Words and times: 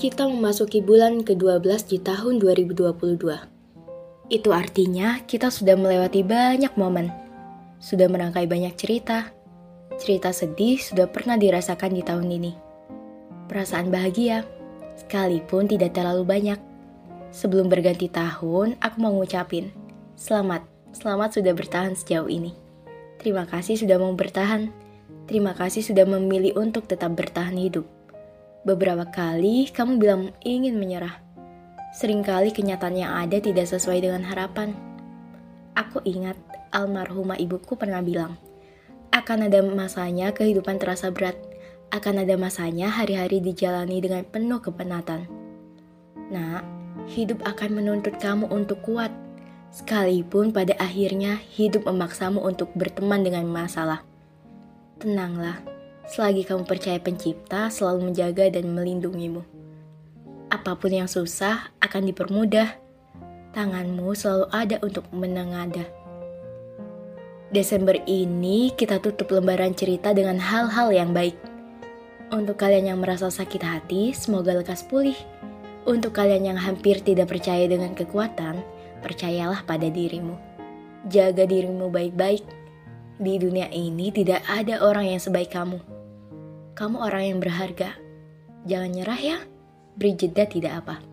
Kita 0.00 0.24
memasuki 0.24 0.80
bulan 0.80 1.28
ke-12 1.28 1.92
di 1.92 2.00
tahun 2.00 2.40
2022. 2.40 3.20
Itu 4.32 4.48
artinya 4.48 5.20
kita 5.28 5.52
sudah 5.52 5.76
melewati 5.76 6.24
banyak 6.24 6.72
momen. 6.80 7.12
Sudah 7.84 8.08
merangkai 8.08 8.48
banyak 8.48 8.72
cerita. 8.80 9.28
Cerita 10.00 10.32
sedih 10.32 10.80
sudah 10.80 11.04
pernah 11.04 11.36
dirasakan 11.36 11.92
di 11.92 12.00
tahun 12.00 12.32
ini. 12.32 12.52
Perasaan 13.44 13.92
bahagia, 13.92 14.48
sekalipun 15.04 15.68
tidak 15.68 15.92
terlalu 15.92 16.24
banyak. 16.24 16.56
Sebelum 17.28 17.68
berganti 17.68 18.08
tahun, 18.08 18.80
aku 18.80 18.96
mau 19.04 19.12
ngucapin, 19.12 19.68
selamat, 20.16 20.64
selamat 20.96 21.36
sudah 21.36 21.52
bertahan 21.52 21.92
sejauh 21.92 22.32
ini. 22.32 22.56
Terima 23.20 23.44
kasih 23.44 23.76
sudah 23.76 24.00
mau 24.00 24.16
bertahan. 24.16 24.72
Terima 25.28 25.52
kasih 25.52 25.84
sudah 25.84 26.08
memilih 26.08 26.56
untuk 26.56 26.88
tetap 26.88 27.12
bertahan 27.12 27.60
hidup. 27.60 27.99
Beberapa 28.60 29.08
kali 29.08 29.72
kamu 29.72 29.96
bilang 29.96 30.22
ingin 30.44 30.76
menyerah. 30.76 31.16
Seringkali 31.96 32.52
kenyataan 32.52 32.92
yang 32.92 33.12
ada 33.16 33.40
tidak 33.40 33.64
sesuai 33.64 34.04
dengan 34.04 34.20
harapan. 34.20 34.76
Aku 35.72 36.04
ingat 36.04 36.36
almarhumah 36.68 37.40
ibuku 37.40 37.72
pernah 37.80 38.04
bilang, 38.04 38.36
akan 39.16 39.48
ada 39.48 39.64
masanya 39.64 40.36
kehidupan 40.36 40.76
terasa 40.76 41.08
berat, 41.08 41.40
akan 41.88 42.20
ada 42.20 42.36
masanya 42.36 42.92
hari-hari 42.92 43.40
dijalani 43.40 43.96
dengan 43.98 44.28
penuh 44.28 44.60
kepenatan. 44.60 45.24
Nah, 46.28 46.60
hidup 47.08 47.40
akan 47.42 47.80
menuntut 47.80 48.20
kamu 48.20 48.44
untuk 48.52 48.84
kuat, 48.84 49.10
sekalipun 49.72 50.52
pada 50.52 50.76
akhirnya 50.76 51.40
hidup 51.56 51.88
memaksamu 51.88 52.38
untuk 52.44 52.70
berteman 52.76 53.24
dengan 53.24 53.48
masalah. 53.48 54.04
Tenanglah, 55.00 55.64
Selagi 56.10 56.42
kamu 56.42 56.66
percaya 56.66 56.98
pencipta 56.98 57.70
selalu 57.70 58.10
menjaga 58.10 58.50
dan 58.50 58.74
melindungimu. 58.74 59.46
Apa 60.50 60.74
pun 60.74 60.90
yang 60.90 61.06
susah 61.06 61.70
akan 61.78 62.10
dipermudah. 62.10 62.74
Tanganmu 63.54 64.10
selalu 64.18 64.46
ada 64.50 64.82
untuk 64.82 65.06
menengada. 65.14 65.86
Desember 67.54 67.94
ini 68.10 68.74
kita 68.74 68.98
tutup 68.98 69.30
lembaran 69.30 69.70
cerita 69.70 70.10
dengan 70.10 70.42
hal-hal 70.42 70.90
yang 70.90 71.14
baik. 71.14 71.38
Untuk 72.34 72.58
kalian 72.58 72.90
yang 72.90 72.98
merasa 72.98 73.30
sakit 73.30 73.62
hati, 73.62 74.10
semoga 74.10 74.50
lekas 74.50 74.82
pulih. 74.82 75.18
Untuk 75.86 76.10
kalian 76.10 76.42
yang 76.42 76.58
hampir 76.58 76.98
tidak 77.06 77.30
percaya 77.30 77.70
dengan 77.70 77.94
kekuatan, 77.94 78.58
percayalah 78.98 79.62
pada 79.62 79.86
dirimu. 79.86 80.34
Jaga 81.06 81.46
dirimu 81.46 81.86
baik-baik. 81.86 82.42
Di 83.22 83.38
dunia 83.38 83.70
ini 83.70 84.10
tidak 84.10 84.42
ada 84.50 84.82
orang 84.82 85.06
yang 85.06 85.22
sebaik 85.22 85.54
kamu. 85.54 85.99
Kamu 86.80 86.96
orang 86.96 87.28
yang 87.28 87.38
berharga. 87.44 87.92
Jangan 88.64 88.88
nyerah 88.96 89.20
ya. 89.20 89.36
Beri 90.00 90.16
jeda 90.16 90.48
tidak 90.48 90.80
apa. 90.80 91.09